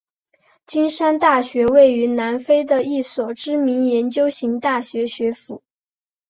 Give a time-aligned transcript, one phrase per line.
[0.65, 5.61] 金山大学位于南非的一所知名研究型大学学府。